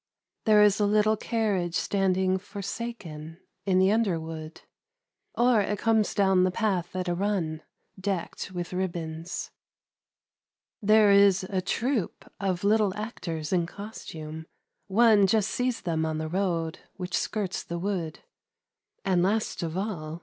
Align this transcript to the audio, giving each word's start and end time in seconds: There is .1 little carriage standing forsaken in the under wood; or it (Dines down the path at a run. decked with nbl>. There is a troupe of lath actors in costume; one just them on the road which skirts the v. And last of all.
There 0.45 0.63
is 0.63 0.77
.1 0.79 0.89
little 0.89 1.15
carriage 1.15 1.75
standing 1.75 2.39
forsaken 2.39 3.37
in 3.67 3.77
the 3.77 3.91
under 3.91 4.19
wood; 4.19 4.61
or 5.35 5.61
it 5.61 5.79
(Dines 5.83 6.15
down 6.15 6.43
the 6.43 6.49
path 6.49 6.95
at 6.95 7.07
a 7.07 7.13
run. 7.13 7.61
decked 7.99 8.49
with 8.51 8.71
nbl>. 8.71 9.51
There 10.81 11.11
is 11.11 11.43
a 11.43 11.61
troupe 11.61 12.33
of 12.39 12.63
lath 12.63 12.95
actors 12.95 13.53
in 13.53 13.67
costume; 13.67 14.47
one 14.87 15.27
just 15.27 15.85
them 15.85 16.07
on 16.07 16.17
the 16.17 16.27
road 16.27 16.79
which 16.95 17.15
skirts 17.15 17.61
the 17.61 17.77
v. 17.77 18.19
And 19.05 19.21
last 19.21 19.61
of 19.61 19.77
all. 19.77 20.19